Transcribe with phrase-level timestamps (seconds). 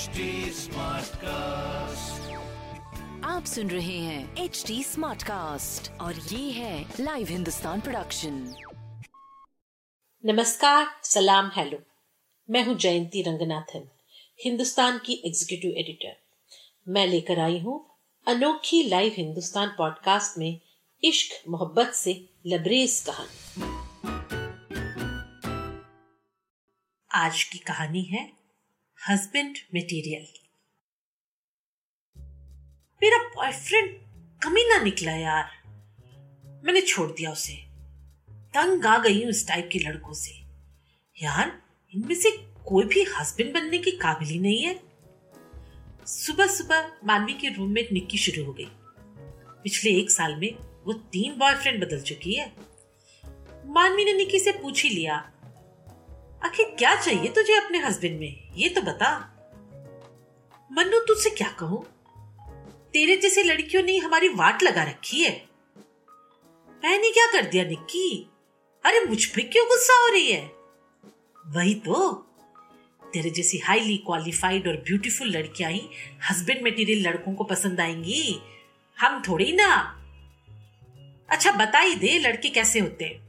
[0.00, 2.28] HD Smartcast.
[3.24, 8.54] आप सुन रहे हैं एच डी स्मार्ट कास्ट और ये है लाइव हिंदुस्तान प्रोडक्शन
[10.24, 11.78] नमस्कार सलाम हेलो।
[12.48, 13.88] मैं हूँ जयंती रंगनाथन
[14.44, 16.16] हिंदुस्तान की एग्जीक्यूटिव एडिटर
[16.88, 17.78] मैं लेकर आई हूँ
[18.26, 20.60] अनोखी लाइव हिंदुस्तान पॉडकास्ट में
[21.02, 23.68] इश्क मोहब्बत से लबरेज कहानी।
[27.10, 28.39] आज की कहानी है
[29.08, 30.26] हस्बैंड मटेरियल
[33.02, 33.96] मेरा बॉयफ्रेंड
[34.42, 35.50] कमीना निकला यार।
[36.64, 37.52] मैंने छोड़ दिया उसे।
[38.30, 40.32] तंग आ गई हूँ इस टाइप के लड़कों से।
[41.22, 41.62] यार,
[41.94, 42.30] इनमें से
[42.66, 44.80] कोई भी हस्बैंड बनने की काबिल ही नहीं है।
[46.06, 48.68] सुबह सुबह मानवी के रूम में निक्की शुरू हो गई।
[49.64, 50.54] पिछले एक साल में
[50.84, 52.52] वो तीन बॉयफ्रेंड बदल चुकी है।
[53.66, 55.32] मानवी ने निक्की से पूछ ही लिया
[56.44, 58.48] आखिर क्या चाहिए तुझे अपने हस्बैंड में?
[58.56, 59.36] ये तो बता।
[60.72, 61.84] मन्नू, तुझसे क्या कहूँ?
[62.92, 65.48] तेरे जैसे लड़कियों ने हमारी वाट लगा रखी है।
[66.84, 68.30] मैंने क्या कर दिया, निक्की?
[68.84, 70.52] अरे, मुझ पे क्यों गुस्सा हो रही है?
[71.46, 72.12] वही तो।
[73.12, 75.88] तेरे जैसी हाईली क्वालिफाइड और ब्यूटीफुल लड़कियाँ ही
[76.30, 78.42] हस्बैंड मटेरियल लड़कों को पसंद आएँगी।
[79.00, 79.96] हम थोड़ी ना।
[81.30, 83.20] अच्छा बता ही दे, लड़के कैसे होते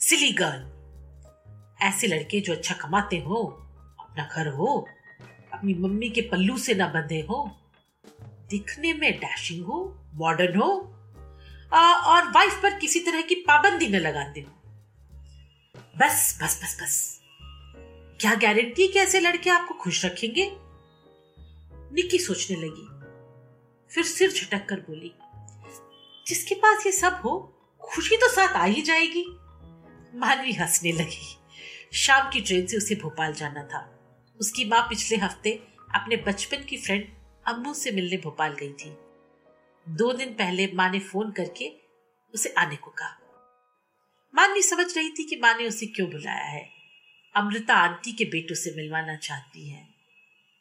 [0.00, 0.69] सिली गर्ल
[1.82, 3.36] ऐसे लड़के जो अच्छा कमाते हो
[4.00, 4.88] अपना घर हो
[5.52, 7.56] अपनी मम्मी के पल्लू से ना बंधे हो
[8.22, 10.96] दिखने में डैशिंग हो मॉडर्न हो
[11.72, 14.52] आ, और वाइफ पर किसी तरह की पाबंदी न लगाते हो।
[15.98, 17.20] बस बस बस बस।
[18.20, 20.50] क्या गारंटी कि ऐसे लड़के आपको खुश रखेंगे?
[21.92, 22.86] निकी सोचने लगी
[23.94, 25.14] फिर सिर झटक कर बोली
[26.26, 29.24] जिसके पास ये सब हो खुशी तो साथ आ ही जाएगी।
[30.14, 31.39] मानवी हंसने लगी।
[31.92, 33.80] शाम की ट्रेन से उसे भोपाल जाना था।
[34.40, 35.52] उसकी माँ पिछले हफ़्ते
[35.94, 37.08] अपने बचपन की फ्रेंड
[37.48, 38.96] अम्मू से मिलने भोपाल गई थी।
[39.88, 41.72] दो दिन पहले माँ ने फ़ोन करके
[42.34, 43.16] उसे आने को कहा।
[44.34, 46.68] मानवी समझ रही थी कि माँ ने उसे क्यों बुलाया है।
[47.34, 49.88] अमृता आंटी के बेटों से मिलवाना चाहती है।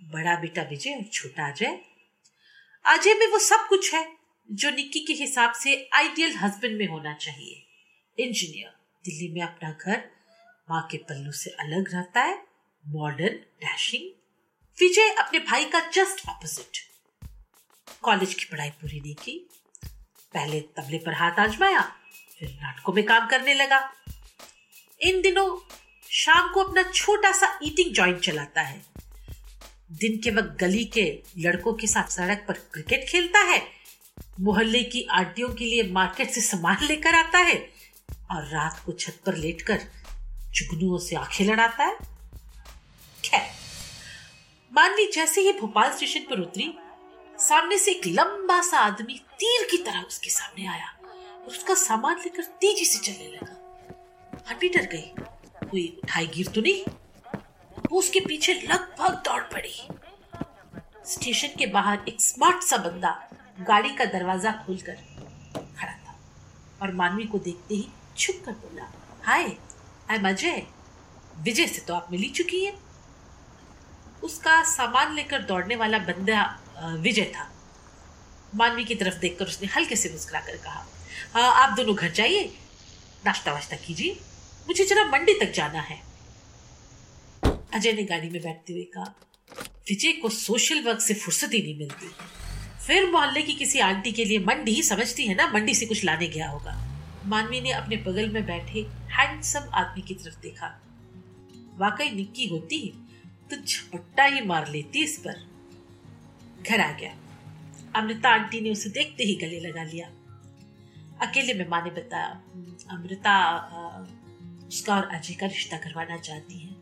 [0.00, 1.80] बड़ा बेटा विजय और छोटा अजय।
[2.84, 4.16] अजय में वो सब कुछ है
[4.50, 7.62] जो निक्की के हिसाब से आइडियल हस्बैंड में होना चाहिए।
[8.18, 8.70] इंजीनियर
[9.04, 10.15] दिल्ली में अपना घर
[10.70, 12.42] माँ के पल्लू से अलग रहता है
[12.88, 14.10] मॉडर्न डैशिंग
[14.80, 16.78] विजय अपने भाई का जस्ट ऑपोजिट
[18.02, 19.48] कॉलेज की पढ़ाई पूरी नहीं की।
[20.34, 21.80] पहले तबले पर हाथ आजमाया,
[22.38, 23.92] फिर नाटकों में काम करने लगा।
[25.00, 25.68] इन दिनों
[26.10, 28.82] शाम को अपना छोटा सा ईटिंग जॉइंट चलाता है।
[29.92, 33.62] दिन के वक्त गली के लड़कों के साथ सड़क पर क्रिकेट खेलता है।
[34.40, 37.76] मोहल्ले की आंटियों के लिए मार्केट से सामान लेकर आता है।
[38.30, 39.80] और रात को छत पर लेटकर
[40.56, 41.96] जुगनुओं से आँखें लड़ाता है।
[43.24, 43.48] खैर,
[44.72, 46.72] मानवी जैसे ही भोपाल स्टेशन पर उतरी,
[47.38, 50.86] सामने से एक लंबा सा आदमी तीर की तरह उसके सामने आया
[51.34, 55.12] और उसका सामान लेकर तेज़ी से चलने लगा। हड्डी डर गई,
[55.62, 56.84] कोई उठाई गिर तो नहीं।
[57.82, 59.74] वो उसके पीछे लगभग दौड़ पड़ी।
[61.06, 63.10] स्टेशन के बाहर एक स्मार्ट सा बंदा
[63.60, 64.94] गाड़ी का दरवाज़ा खोलकर
[65.76, 66.18] खड़ा था
[66.82, 68.90] और मानवी को देखते ही छुप कर बोला,
[69.24, 69.56] हाय
[70.10, 70.62] एम अजय।
[71.36, 72.74] विजय से तो आप मिली चुकी हैं।
[74.22, 76.42] उसका सामान लेकर दौड़ने वाला बंदा
[77.02, 77.50] विजय था।
[78.54, 82.44] मानवी की तरफ़ देखकर उसने हल्के से मुस्कुरा कर कहा आप दोनों घर जाइए।
[83.26, 84.18] नाश्ता वाश्ता कीजिए।
[84.68, 86.00] मुझे जरा मंडी तक जाना है।
[87.74, 89.14] अजय ने गाड़ी में बैठते हुए कहा,
[89.88, 92.10] विजय को सोशल वर्क से फुर्सत ही नहीं मिलती।
[92.86, 95.46] फिर मोहल्ले की किसी आंटी के लिए मंडी समझती है ना?
[95.46, 96.82] मंडी से कुछ लाने गया होगा।
[97.26, 100.68] मानवी ने अपने बगल में बैठे हैंडसम आदमी की तरफ़ देखा।
[101.76, 102.78] वाकई निक्की होती
[103.50, 105.44] तो झपट्टा ही मार लेती इस पर।
[106.62, 107.14] घर आ गया।
[107.96, 110.10] अमृता आंटी ने उसे देखते ही गले लगा लिया।
[111.20, 112.28] अकेले में माँ ने बताया,
[112.90, 113.34] अमृता
[114.68, 116.74] उसका और अजय का रिश्ता करवाना चाहती है।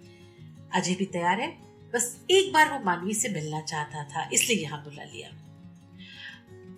[0.73, 1.49] अजय भी तैयार है?
[1.95, 5.31] बस एक बार वो मानवी से मिलना चाहता था, इसलिए यहाँ बुला लिया।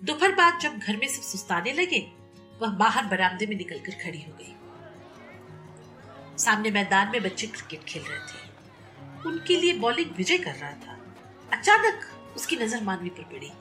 [0.03, 1.99] दोपहर बाद जब घर में सब सुस्ताने लगे
[2.61, 4.53] वह बाहर बरामदे में निकलकर खड़ी हो गई।
[6.37, 8.45] सामने मैदान में बच्चे क्रिकेट खेल रहे थे।
[9.25, 10.97] उनके लिए बॉलिंग विजय कर रहा था।
[11.53, 12.05] अचानक
[12.35, 13.51] उसकी नज़र मानवी पर पड़ी।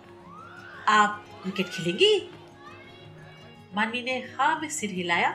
[0.88, 2.30] आप क्रिकेट खेलेंगी?
[3.74, 5.30] मानवी ने हाँ में सिर हिलाया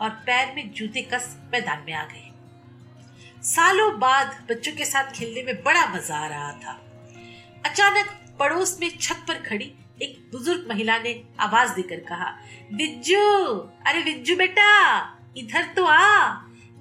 [0.00, 2.24] और पैर में जूते कस मैदान में आ गए।
[3.42, 6.72] सालों बाद बच्चों के साथ खेलने में बड़ा मज़ा आ रहा था।
[7.66, 8.06] अचानक
[8.38, 9.72] पड़ोस में छत पर खड़ी
[10.02, 12.30] एक बुज़ुर्ग महिला ने आवाज़ देकर कहा
[12.72, 13.20] बिज्जू
[13.86, 14.68] अरे बिज्जू बेटा,
[15.36, 16.30] इधर तो आ,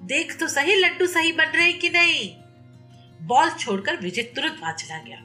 [0.04, 2.30] देख तो सही लड्डू सही बन रहे कि नहीं?
[3.28, 5.24] बॉल छोड़कर विजय तुरंत वहाँ चला गया।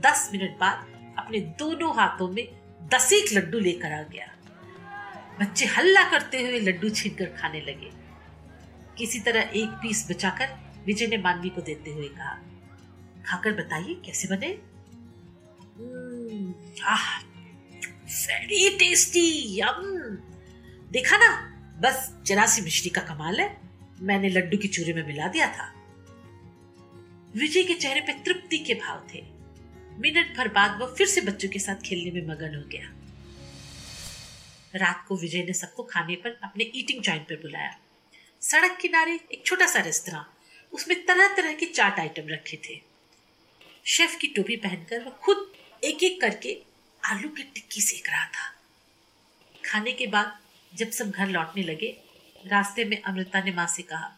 [0.00, 0.86] दस मिनट बाद
[1.18, 2.46] अपने दोनों हाथों में
[2.92, 4.28] दस एक लड्डू लेकर आ गया।
[5.40, 7.90] बच्चे हल्ला करते हुए लड्डू छीन कर खाने लगे।
[8.98, 12.38] किसी तरह एक पीस बचाकर विजय ने मानवी को देते हुए कहा,
[13.26, 14.48] खाकर बताइए कैसे बने?
[18.28, 19.82] वेरी टेस्टी यम
[20.90, 21.30] देखा ना,
[21.80, 23.60] बस जरा सी मिश्री का कमाल है।
[24.00, 25.74] मैंने लड्डू की चूरे में मिला दिया था।
[27.36, 29.22] विजय के चेहरे पे तृप्ति के भाव थे।
[29.98, 32.92] मिनट भर बाद वो फिर से बच्चों के साथ खेलने में मगन हो गया।
[34.74, 37.78] रात को विजय ने सबको खाने पर अपने ईटिंग जॉइंट पर बुलाया।
[38.40, 40.26] सड़क किनारे एक छोटा सा रेस्तरा
[40.72, 42.80] उसमें तरह तरह के चाट आइटम रखे थे।
[43.84, 46.56] शेफ की टोपी पहनकर वो खुद एक एक करके
[47.02, 48.50] आलू की टिक्की सेक रहा था।
[49.64, 50.38] खाने के बाद
[50.72, 51.88] जब सब घर लौटने लगे,
[52.46, 54.10] रास्ते में अमृता ने माँ से कहा,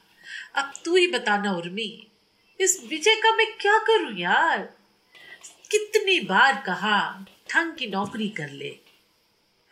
[0.54, 2.06] अब तू ही बताना उर्मी,
[2.60, 4.62] इस विजय का मैं क्या करूँ यार?
[5.70, 8.70] कितनी बार कहा ठंग की नौकरी कर ले।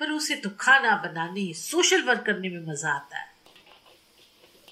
[0.01, 3.31] पर उसे तो खाना बनाने, सोशल वर्क करने में मज़ा आता है।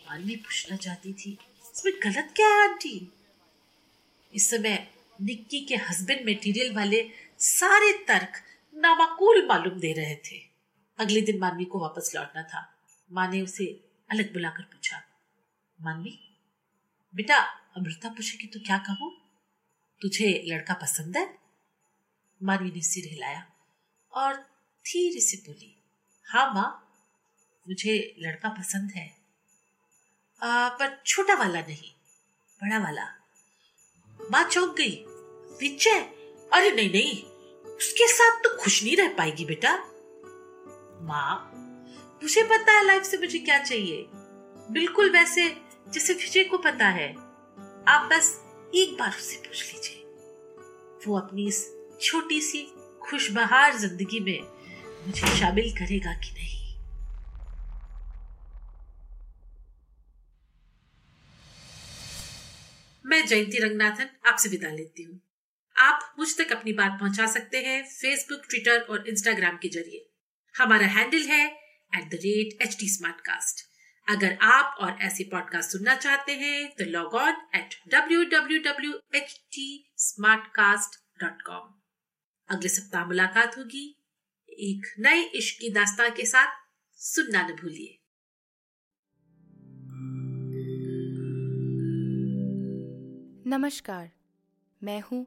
[0.08, 1.37] मानवी पूछना चाहती थी,
[1.76, 3.12] इसमें गलत क्या है आंटी?
[4.32, 4.88] इस समय
[5.20, 8.43] निक्की के हस्बैंड मटेरियल वाले सारे तर्क
[8.75, 10.38] नामाकूल मालूम दे रहे थे।
[10.99, 12.61] अगले दिन मानवी को वापस लौटना था।
[13.12, 13.67] माँ ने उसे
[14.11, 15.02] अलग बुलाकर पूछा
[15.78, 16.19] मानवी
[17.14, 17.37] बेटा
[17.76, 19.11] अमृता पूछे पूछेगी तो क्या कहूँ?
[20.02, 21.38] तुझे लड़का पसंद है?
[22.43, 23.46] मानवी ने सिर हिलाया
[24.12, 24.37] और
[24.84, 25.75] धीरे से बोली
[26.26, 26.69] हाँ माँ
[27.69, 29.06] मुझे लड़का पसंद है।
[30.43, 31.93] आ, पर छोटा वाला नहीं
[32.61, 33.06] बड़ा वाला।
[34.20, 35.05] माँ चौंक गई।
[35.61, 35.99] विजय
[36.53, 37.23] अरे नहीं नहीं।
[37.77, 39.77] उसके साथ तो खुश नहीं रह पाएगी बेटा।
[41.03, 41.51] माँ,
[42.21, 44.07] तुझे पता है लाइफ से मुझे क्या चाहिए?
[44.71, 45.57] बिल्कुल वैसे,
[45.89, 47.09] जैसे विजय को पता है।
[47.89, 49.97] आप बस एक बार उससे पूछ लीजिए।
[51.07, 52.63] वो अपनी इस छोटी सी,
[53.03, 54.41] खुशबहार ज़िंदगी में
[55.06, 56.59] मुझे शामिल करेगा कि नहीं?
[63.05, 65.21] मैं जयंती रंगनाथन आपसे विदा लेती हूँ।
[65.81, 70.09] आप मुझ तक अपनी बात पहुँचा सकते हैं फेसबुक ट्विटर और इंस्टाग्राम के ज़रिए।
[70.55, 71.47] हमारा हैंडल है
[71.93, 72.88] at the rate H T
[74.06, 78.93] अगर आप और ऐसे पॉडकास्ट सुनना चाहते हैं तो log on at W W W
[79.15, 79.67] H T
[80.47, 81.75] Smartcast dot com
[82.49, 83.87] अगले सप्ताह मुलाकात होगी।
[84.49, 86.56] एक नए इश्क की दास्ता के साथ
[87.00, 87.97] सुनना न भूलिए।
[93.47, 94.11] नमस्कार,
[94.82, 95.27] मैं हूँ